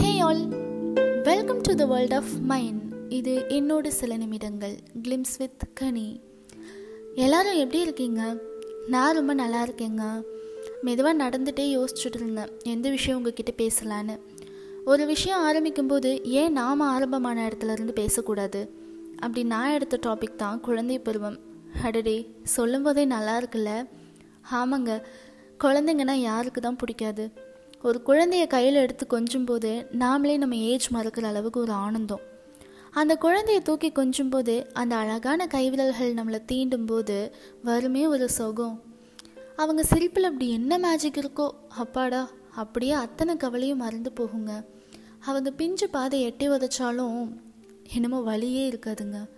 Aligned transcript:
Hey 0.00 0.18
all 0.18 0.48
welcome 1.22 1.60
to 1.60 1.74
the 1.74 1.84
world 1.84 2.14
of 2.14 2.28
mind 2.40 2.92
இது 3.08 3.44
என்னோட 3.48 3.88
சில 3.88 4.16
நிமிடங்கள். 4.16 4.76
கிளிம்ஸ் 5.02 5.36
வித் 5.38 5.60
கனி 5.74 6.20
எல்லாரும் 7.14 7.54
எப்படி 7.54 7.82
இருக்கீங்க? 7.82 8.36
நான் 8.88 9.14
ரொம்ப 9.14 9.34
நல்லா 9.34 9.64
இருக்கேங்க. 9.64 10.22
மெதுவாக 10.80 11.28
நடந்துகிட்டே 11.28 11.76
யோசிச்சுட்டு 11.76 12.14
இருந்தேன். 12.14 12.48
எந்த 12.62 12.90
விஷயம் 12.90 13.18
உங்ககிட்ட 13.18 13.52
பேசலான்னு. 13.56 14.18
ஒரு 14.84 15.06
விஷயம் 15.06 15.42
ஆரம்பிக்கும்போது 15.42 16.24
ஏன் 16.24 16.52
நாம் 16.52 16.80
ஆரம்பமான 16.80 17.48
இடத்துல 17.48 17.72
இருந்து 17.72 17.92
பேசக்கூடாது? 17.92 18.74
அப்படி 19.14 19.44
நான் 19.44 19.70
எடுத்த 19.70 19.98
டாபிக் 20.02 20.36
தான் 20.36 20.60
குழந்தை 20.60 20.98
பருவம். 20.98 21.38
அடடே 21.82 22.34
சொல்லும் 22.42 22.82
போதே 22.82 23.04
நல்லா 23.04 23.40
இருக்குல்ல? 23.40 23.86
ஆமாங்க 24.52 25.02
குழந்தைங்கன்னா 25.60 26.12
யாருக்கு 26.12 26.60
தான் 26.60 26.76
பிடிக்காது? 26.76 27.48
ஒரு 27.82 28.02
குழந்தைய 28.06 28.46
கையில் 28.46 28.74
எடுத்து 28.74 29.06
கொஞ்சும் 29.06 29.44
போது 29.44 29.86
நாமளே 29.92 30.36
நம்ம 30.36 30.56
ஏஜ் 30.56 30.92
மறக்கிற 30.92 31.22
அளவுக்கு 31.22 31.60
ஒரு 31.60 31.72
ஆனந்தம். 31.72 32.20
அந்த 32.90 33.16
குழந்தையை 33.16 33.62
தூக்கி 33.62 33.90
கொஞ்சும் 33.90 34.28
போது 34.28 34.70
அந்த 34.72 34.96
அழகான 34.96 35.46
கைவிரல்கள் 35.46 36.16
நம்மளை 36.18 36.40
தீண்டும் 36.52 36.86
போது 36.86 37.34
வருமே 37.62 38.06
ஒரு 38.06 38.30
சுகம். 38.30 38.82
அவங்க 39.56 39.82
சிரிப்பில் 39.82 40.24
அப்படி 40.24 40.50
என்ன 40.50 40.78
மேஜிக் 40.78 41.20
இருக்கோ 41.22 41.50
அப்பாடா 41.68 42.30
அப்படியே 42.54 42.92
அத்தனை 42.92 43.36
கவலையும் 43.36 43.78
மறந்து 43.78 44.12
போகுங்க. 44.20 44.64
அவங்க 45.20 45.50
பிஞ்சு 45.50 45.88
பாதை 45.88 46.22
எட்டி 46.22 46.48
உதச்சாலும் 46.48 47.36
என்னமோ 47.94 48.20
வழியே 48.20 48.70
இருக்காதுங்க. 48.70 49.28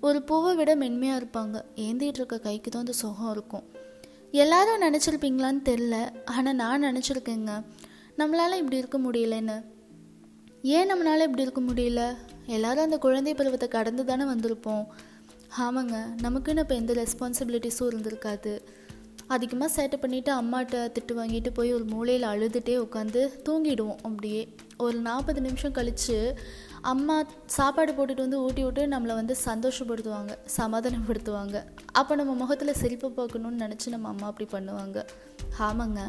ஒரு 0.00 0.22
பூவை 0.22 0.54
விட 0.54 0.76
மென்மையாக 0.76 1.20
இருப்பாங்க. 1.20 1.62
ஏந்திட்டு 1.76 2.18
இருக்க 2.20 2.38
கைக்கு 2.38 2.70
தான் 2.70 2.80
அந்த 2.80 2.92
சுகம் 2.92 3.30
இருக்கும். 3.30 3.66
எல்லாரும் 4.30 4.82
நினச்சிருப்பீங்களான்னு 4.82 5.60
தெரில 5.64 6.24
ஆனால் 6.24 6.54
நான் 6.54 6.82
நினச்சிருக்கேங்க. 6.82 7.64
நம்மளால் 8.18 8.56
இப்படி 8.56 8.76
இருக்க 8.76 8.98
முடியலன்னு. 8.98 9.64
ஏன் 10.62 10.92
நம்மளால் 10.92 11.26
இப்படி 11.28 11.42
இருக்க 11.42 11.60
முடியல? 11.60 12.16
எல்லாரும் 12.46 12.84
அந்த 12.84 12.98
குழந்தை 12.98 13.34
பருவத்தை 13.34 13.68
கடந்து 13.68 14.04
தானே 14.04 14.24
வந்திருப்போம். 14.24 14.86
ஆமாங்க 15.58 15.96
நமக்குன்னு 16.22 16.58
இப்போ 16.58 16.74
எந்த 16.74 16.92
ரெஸ்பான்சிபிலிட்டிஸும் 16.92 17.90
இருந்திருக்காது. 17.94 18.60
அதிகமாக 19.34 19.70
சேட்டை 19.76 19.96
பண்ணிவிட்டு 20.02 20.30
அம்மாட்ட 20.40 20.76
திட்டு 20.96 21.12
வாங்கிட்டு 21.18 21.50
போய் 21.56 21.70
ஒரு 21.76 21.84
மூலையில் 21.92 22.26
அழுதுகிட்டே 22.30 22.74
உட்காந்து 22.84 23.22
தூங்கிடுவோம் 23.46 24.00
அப்படியே. 24.06 24.42
ஒரு 24.84 24.96
நாற்பது 25.06 25.40
நிமிஷம் 25.46 25.74
கழித்து 25.78 26.16
அம்மா 26.92 27.16
சாப்பாடு 27.56 27.92
போட்டுட்டு 27.92 28.24
வந்து 28.26 28.40
ஊட்டி 28.44 28.62
விட்டு 28.64 28.82
நம்மளை 28.94 29.14
வந்து 29.20 29.34
சந்தோஷப்படுத்துவாங்க 29.44 30.32
சமாதானப்படுத்துவாங்க. 30.58 31.56
அப்போ 32.00 32.14
நம்ம 32.20 32.34
முகத்தில் 32.42 32.78
சிரிப்பை 32.82 33.10
பார்க்கணுன்னு 33.18 33.62
நினச்சி 33.64 33.88
நம்ம 33.94 34.08
அம்மா 34.08 34.26
அப்படி 34.30 34.46
பண்ணுவாங்க. 34.54 34.98
ஆமாங்க. 35.68 36.00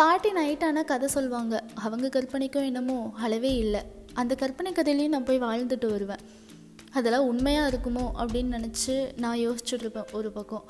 பாட்டி 0.00 0.32
நைட் 0.32 0.66
ஆனால் 0.68 0.88
கதை 0.90 1.08
சொல்லுவாங்க 1.14 1.54
அவங்க 1.86 2.08
கற்பனைக்கும் 2.16 2.68
என்னமோ 2.70 2.98
அளவே 3.26 3.52
இல்லை. 3.64 3.82
அந்த 4.14 4.34
கற்பனை 4.34 4.72
கதையிலையும் 4.72 5.14
நான் 5.16 5.28
போய் 5.30 5.44
வாழ்ந்துட்டு 5.46 5.88
வருவேன். 5.94 6.22
அதெல்லாம் 6.98 7.30
உண்மையாக 7.32 7.70
இருக்குமோ 7.72 8.04
அப்படின்னு 8.20 8.56
நினச்சி 8.58 8.94
நான் 9.24 9.40
யோசிச்சுட்ருப்பேன் 9.46 10.12
ஒரு 10.18 10.30
பக்கம். 10.38 10.66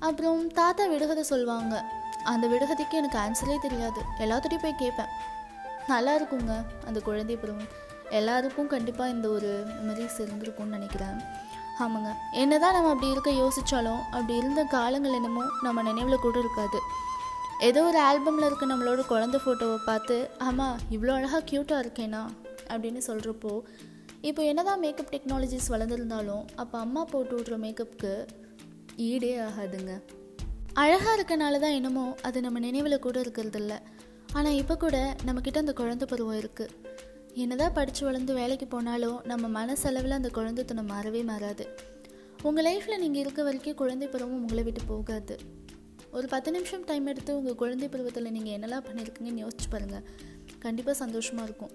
அப்புறம் 0.00 0.46
தாத்தா 0.48 0.86
விடுகதை 0.86 1.22
சொல்லுவாங்க. 1.22 1.84
அந்த 2.24 2.46
விடுகதைக்கு 2.48 2.90
எனக்கு 2.90 3.18
ஆன்சரே 3.18 3.58
தெரியாது. 3.58 4.00
எல்லாத்துட்டையும் 4.18 4.62
போய் 4.62 4.74
கேட்பேன் 4.74 5.12
நல்லா 5.86 6.20
இருக்குங்க 6.20 6.54
அந்த 6.86 7.00
குழந்தை 7.00 7.36
பருவம். 7.36 7.68
எல்லாருக்கும் 8.10 8.66
கண்டிப்பாக 8.66 9.10
இந்த 9.10 9.28
ஒரு 9.28 9.64
மெமரிஸ் 9.86 10.18
இருந்திருக்கும்னு 10.18 10.76
நினைக்கிறேன். 10.76 11.18
ஆமாங்க. 11.80 12.12
என்னதான் 12.32 12.72
நம்ம 12.72 12.90
அப்படி 12.90 13.10
இருக்க 13.10 13.30
யோசித்தாலும் 13.30 14.00
அப்படி 14.10 14.36
இருந்த 14.36 14.64
காலங்கள் 14.64 15.12
என்னமோ 15.12 15.44
நம்ம 15.62 15.82
நினைவில் 15.82 16.16
கூட 16.16 16.38
இருக்காது. 16.38 16.78
ஏதோ 17.60 17.82
ஒரு 17.82 18.00
ஆல்பமில் 18.00 18.44
இருக்க 18.44 18.66
நம்மளோட 18.66 19.06
குழந்தை 19.06 19.40
ஃபோட்டோவை 19.44 19.78
பார்த்து 19.84 20.30
ஆமாம் 20.38 20.78
இவ்வளோ 20.90 21.12
அழகாக 21.14 21.44
க்யூட்டாக 21.50 21.82
இருக்கேனா? 21.84 22.22
அப்படின்னு 22.68 23.00
சொல்கிறப்போ 23.06 23.60
இப்போ 24.20 24.42
என்னதான் 24.42 24.80
மேக்கப் 24.80 25.10
டெக்னாலஜிஸ் 25.10 25.68
வளர்ந்துருந்தாலும் 25.68 26.44
அப்போ 26.56 26.78
அம்மா 26.78 27.04
போட்டு 27.04 27.36
விட்ற 27.36 27.56
மேக்கப்புக்கு 27.58 28.26
ஈடே 29.06 29.32
ஆகாதுங்க. 29.46 29.92
அழகாக 30.82 31.14
இருக்கனால 31.16 31.58
தான் 31.64 31.76
என்னமோ 31.78 32.04
அது 32.28 32.38
நம்ம 32.46 32.58
நினைவில் 32.66 33.04
கூட 33.06 33.16
இருக்கிறதில்ல. 33.24 33.74
ஆனால் 34.38 34.58
இப்போ 34.62 34.74
கூட 34.84 34.96
நம்மக்கிட்ட 35.26 35.58
அந்த 35.64 35.74
குழந்தை 35.80 36.06
பருவம் 36.12 36.40
இருக்குது 36.42 36.74
என்னதான் 37.42 37.76
படித்து 37.78 38.02
வளர்ந்து 38.06 38.32
வேலைக்கு 38.38 38.66
போனாலும் 38.74 39.18
நம்ம 39.30 39.48
மனசளவில் 39.58 40.18
அந்த 40.18 40.30
குழந்தைத்தனம் 40.38 40.90
மாறவே 40.92 41.22
மாறாது. 41.30 41.64
உங்கள் 42.48 42.66
லைஃப்பில் 42.68 43.02
நீங்கள் 43.04 43.22
இருக்க 43.24 43.40
வரைக்கும் 43.48 43.80
குழந்தை 43.82 44.08
பருவம் 44.14 44.40
உங்களை 44.42 44.64
விட்டு 44.68 44.82
போகாது. 44.92 45.36
ஒரு 46.16 46.26
பத்து 46.34 46.50
நிமிஷம் 46.56 46.86
டைம் 46.90 47.08
எடுத்து 47.12 47.30
உங்கள் 47.38 47.60
குழந்தை 47.62 47.88
பருவத்தில் 47.94 48.34
நீங்கள் 48.36 48.56
என்னெல்லாம் 48.56 48.86
பண்ணியிருக்கீங்கன்னு 48.88 49.44
யோசிச்சு 49.44 49.68
பாருங்கள் 49.74 50.04
கண்டிப்பாக 50.64 50.96
சந்தோஷமாக 51.04 51.48
இருக்கும். 51.48 51.72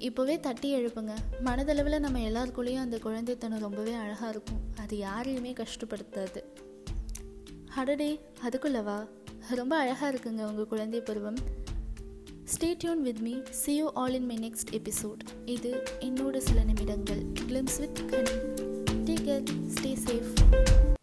இப்போவே 0.00 0.40
தட்டி 0.40 0.76
எழுப்புங்க. 0.76 1.10
மனதளவில் 1.44 1.98
நம்ம 1.98 2.18
எல்லாருக்குள்ளேயும் 2.18 2.78
அந்த 2.78 2.96
குழந்தைத்தனம் 2.96 3.58
ரொம்பவே 3.58 3.92
அழகாக 3.92 4.28
இருக்கும். 4.28 4.60
அது 4.76 4.98
யாரையுமே 4.98 5.52
கஷ்டப்படுத்தாது. 5.52 6.42
ஹடடே 7.76 8.20
அதுக்குள்ளவா? 8.42 9.08
ரொம்ப 9.50 9.76
அழகாக 9.76 10.16
இருக்குங்க 10.16 10.44
உங்கள் 10.44 10.66
குழந்தை 10.66 11.00
பருவம். 11.00 11.36
Stay tuned 12.56 13.00
with 13.00 13.18
me 13.18 13.34
see 13.50 13.76
you 13.76 13.90
all 13.94 14.14
in 14.14 14.26
my 14.26 14.36
next 14.36 14.72
episode 14.72 15.18
இது 15.44 15.82
என்னோட 16.00 16.36
சில 16.36 16.64
நிமிடங்கள். 16.64 17.22
Glimpse 17.46 17.78
with 17.78 18.02
Kani 18.06 18.36
take 19.04 19.24
care 19.28 19.42
stay 19.74 19.96
safe 20.04 20.95